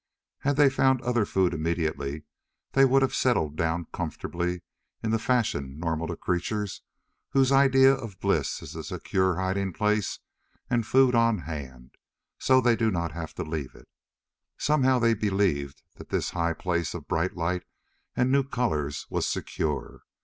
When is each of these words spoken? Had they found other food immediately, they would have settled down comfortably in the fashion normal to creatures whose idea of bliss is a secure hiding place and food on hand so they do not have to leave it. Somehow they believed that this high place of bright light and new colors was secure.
Had 0.39 0.55
they 0.55 0.67
found 0.71 0.99
other 1.03 1.25
food 1.25 1.53
immediately, 1.53 2.23
they 2.71 2.85
would 2.85 3.03
have 3.03 3.13
settled 3.13 3.55
down 3.55 3.85
comfortably 3.93 4.63
in 5.03 5.11
the 5.11 5.19
fashion 5.19 5.77
normal 5.79 6.07
to 6.07 6.15
creatures 6.15 6.81
whose 7.33 7.51
idea 7.51 7.93
of 7.93 8.19
bliss 8.19 8.63
is 8.63 8.75
a 8.75 8.83
secure 8.83 9.35
hiding 9.35 9.73
place 9.73 10.17
and 10.71 10.87
food 10.87 11.13
on 11.13 11.37
hand 11.41 11.93
so 12.39 12.59
they 12.59 12.75
do 12.75 12.89
not 12.89 13.11
have 13.11 13.35
to 13.35 13.43
leave 13.43 13.75
it. 13.75 13.87
Somehow 14.57 14.97
they 14.97 15.13
believed 15.13 15.83
that 15.97 16.09
this 16.09 16.31
high 16.31 16.53
place 16.53 16.95
of 16.95 17.07
bright 17.07 17.35
light 17.37 17.65
and 18.15 18.31
new 18.31 18.41
colors 18.43 19.05
was 19.11 19.29
secure. 19.29 20.01